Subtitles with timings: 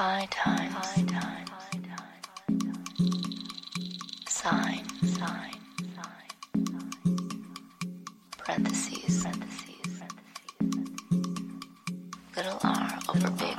[0.00, 0.72] high times.
[0.72, 1.04] High
[8.38, 9.26] Parentheses.
[12.34, 13.49] Little r over b.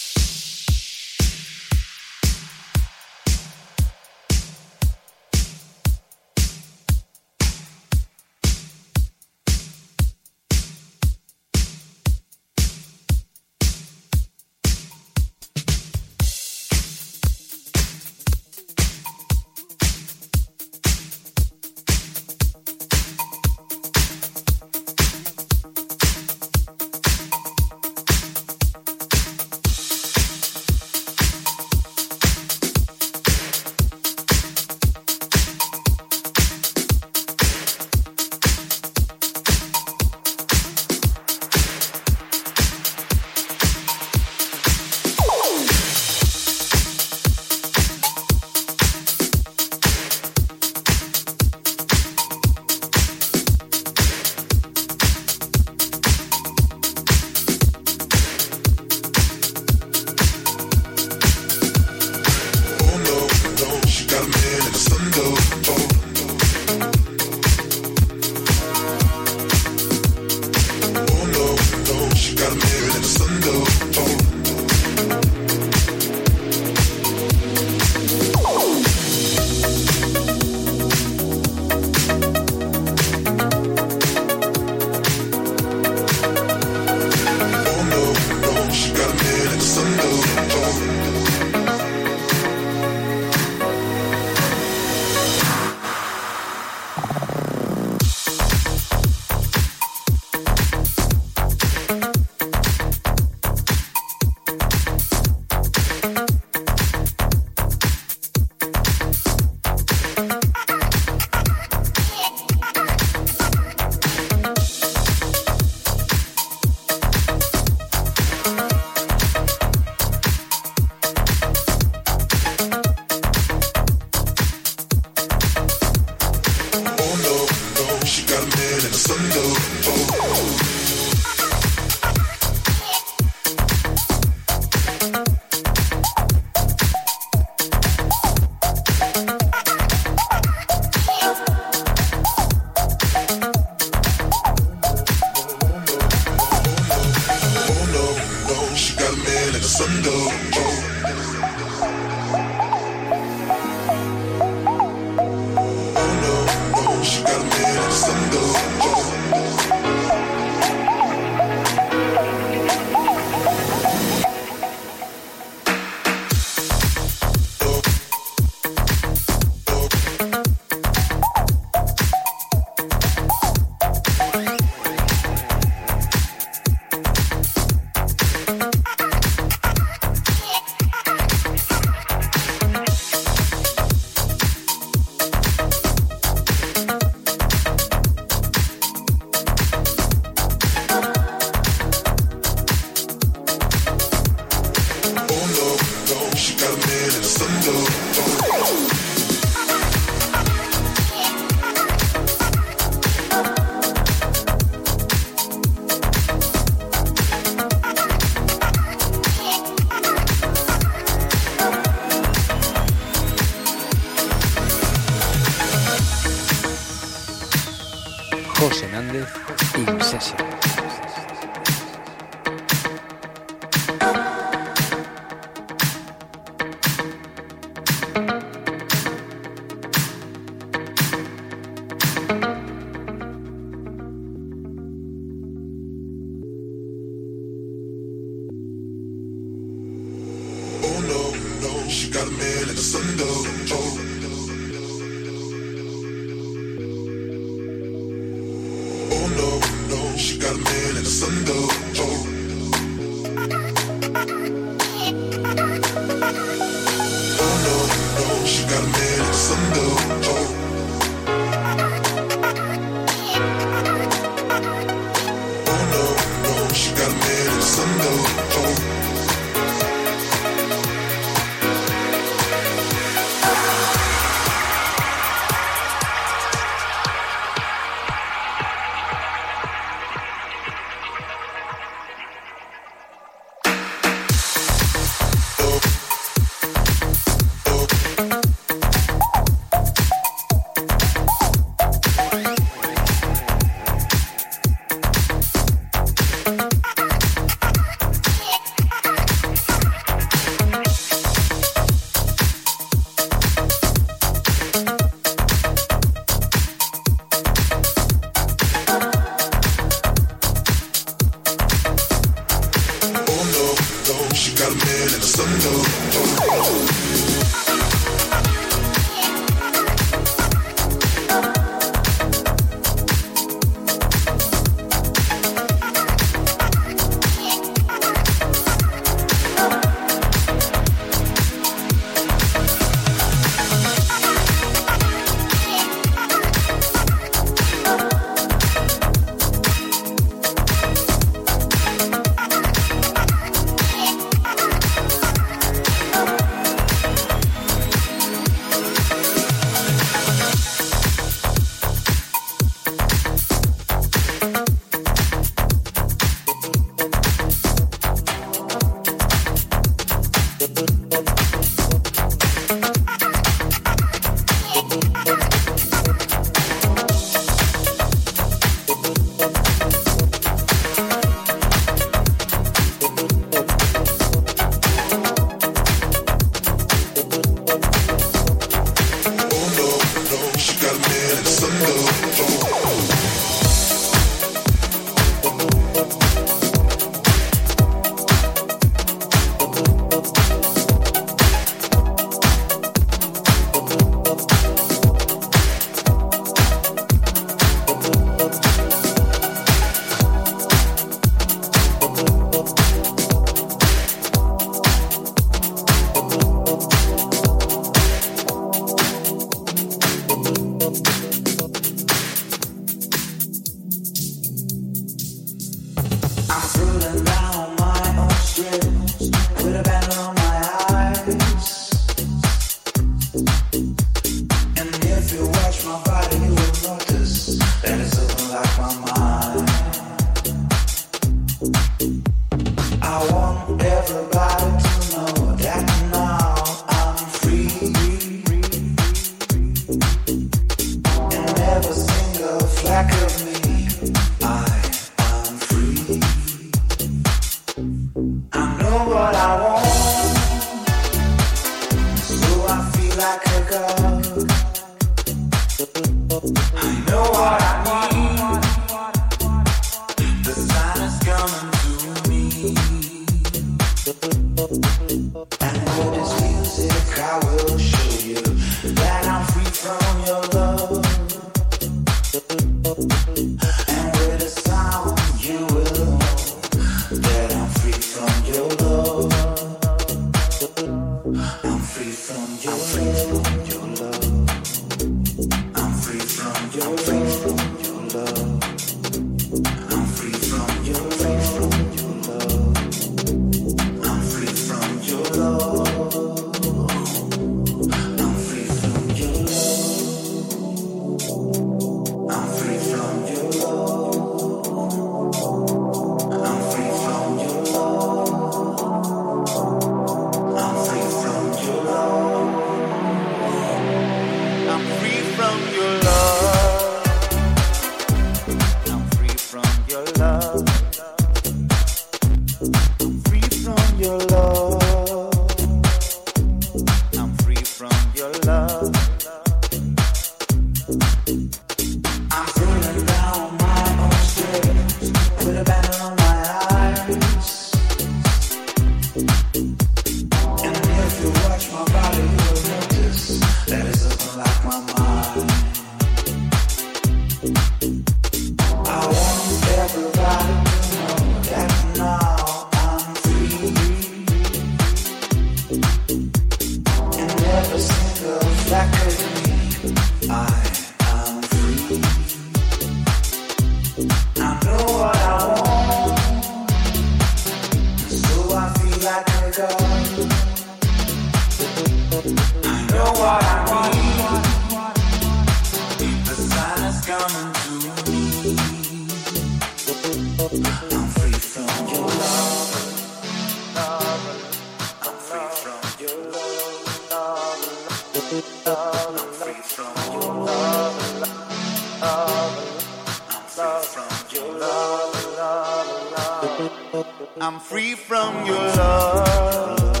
[597.41, 600.00] I'm free from your love.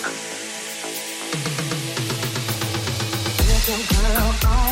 [0.00, 0.14] Welcome,
[3.90, 4.67] girl.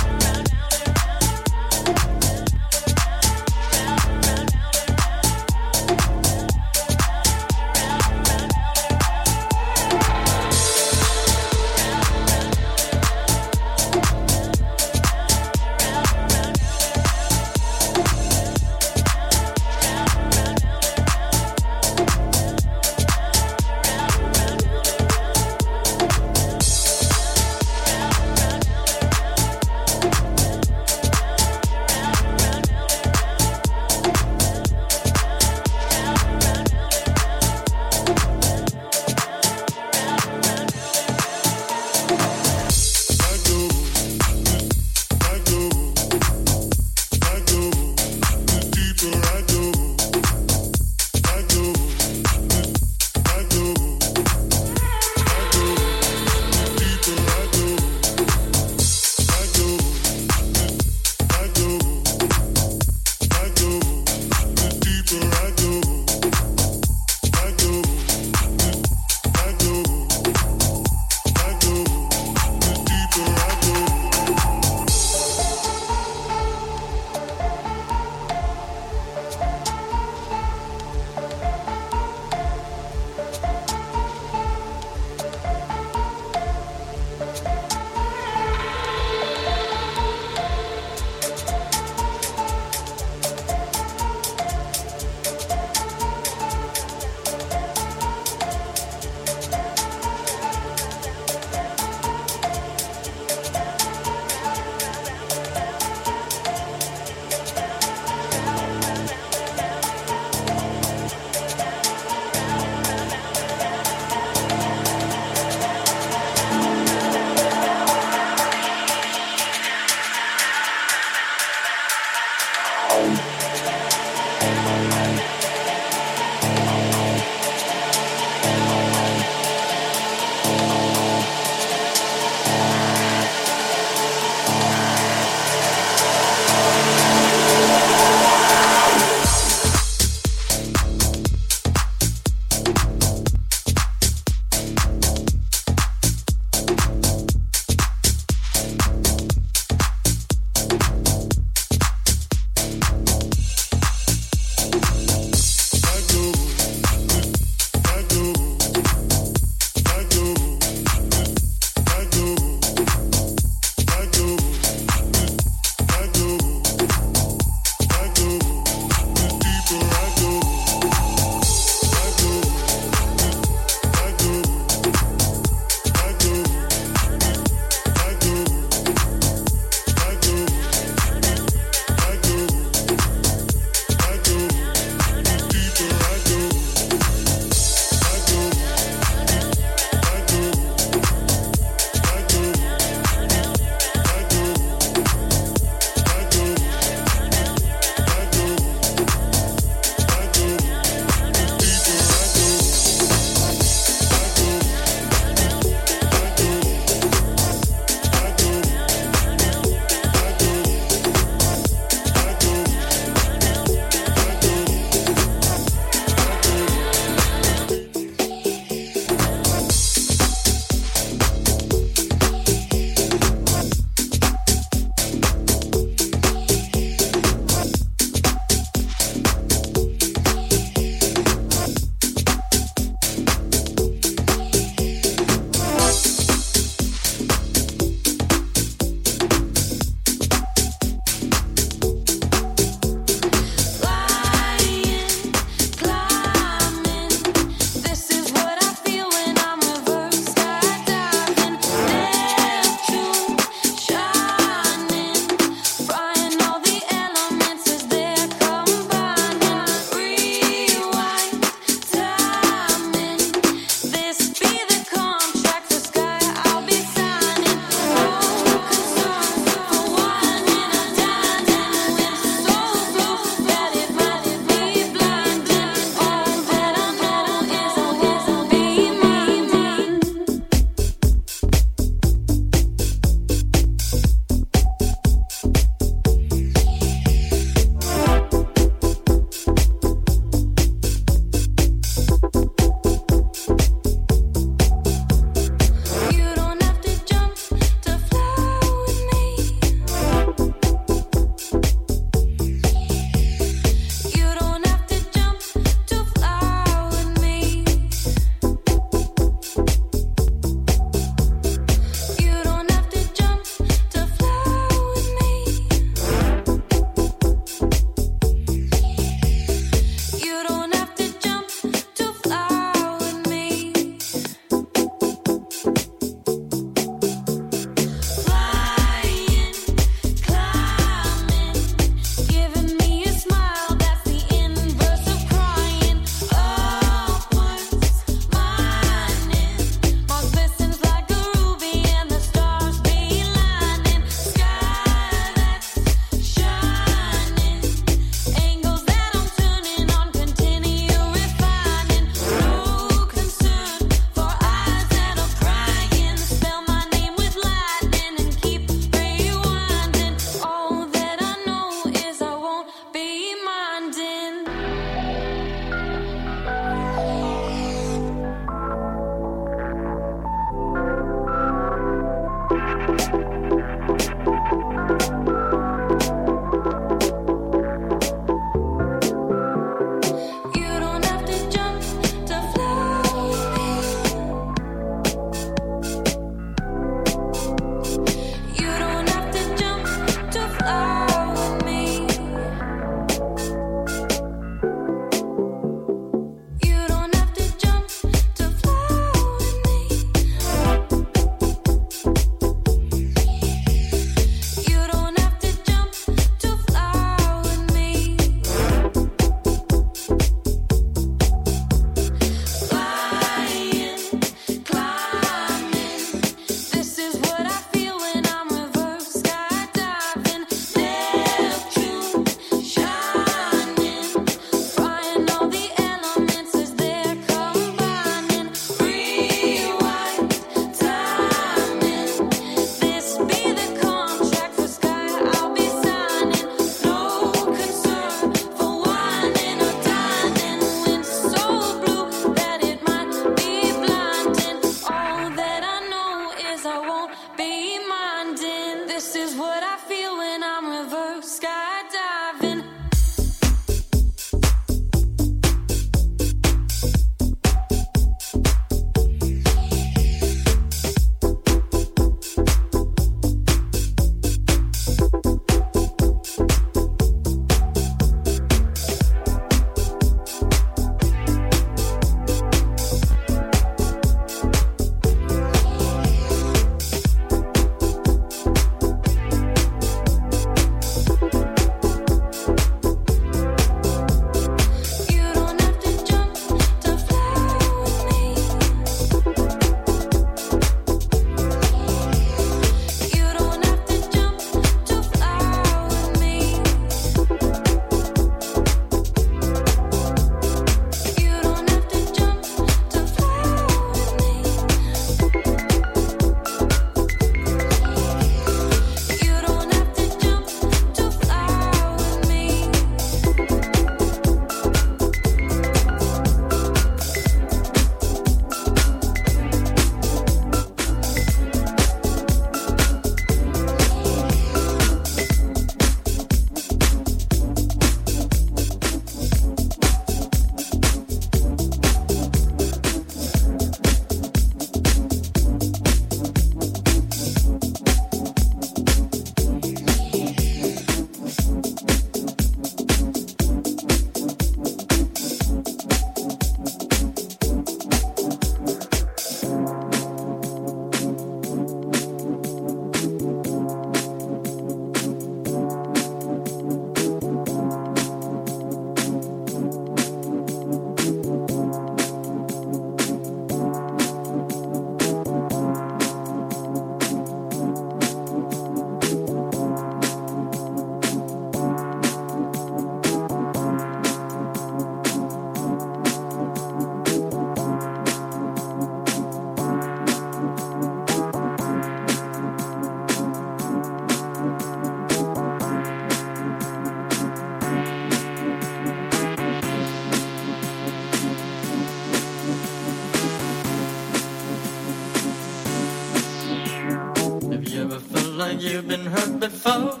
[598.88, 600.00] been hurt before.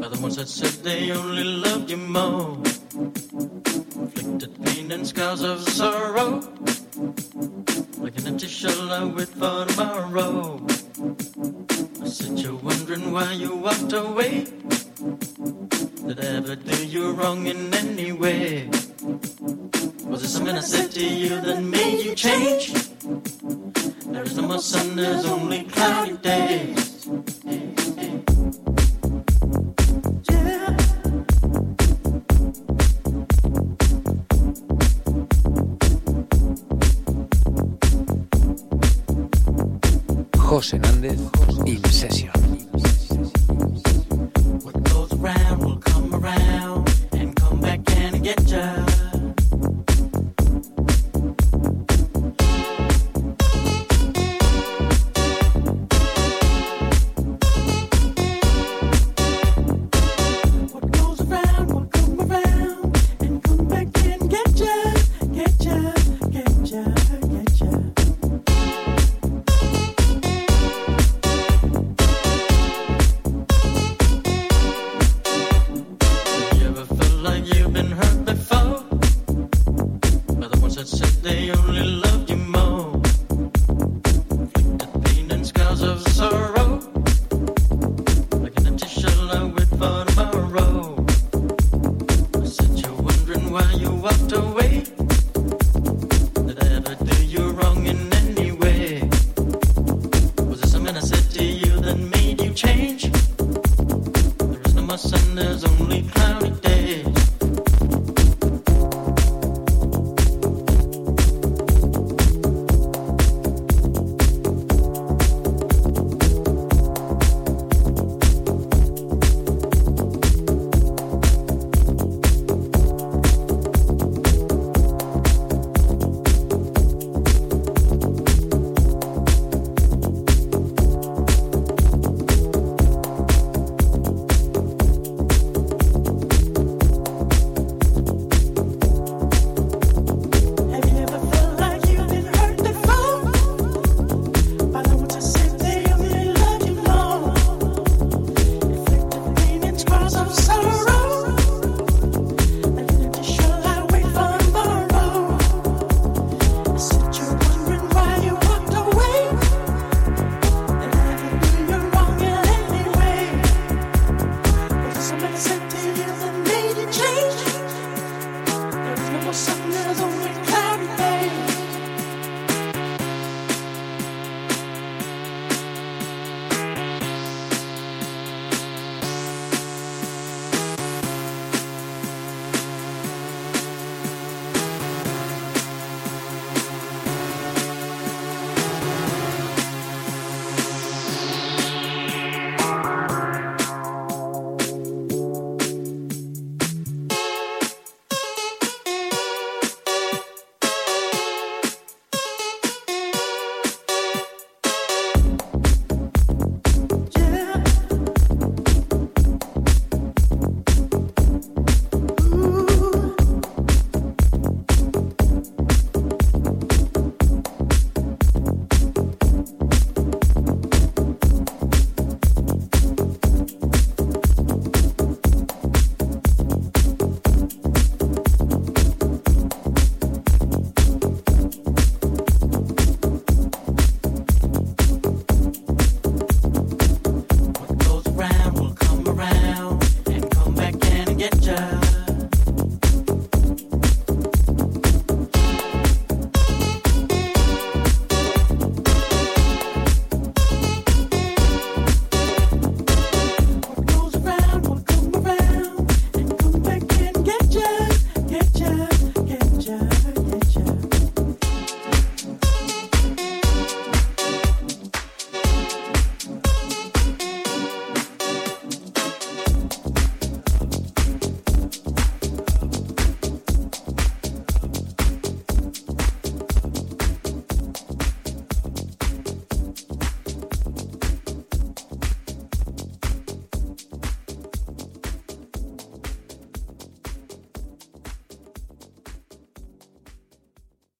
[0.00, 1.42] By the ones that said they only